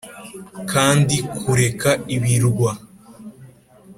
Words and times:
kandi 0.71 1.15
kureka 1.39 1.89
ibirwa. 2.15 2.71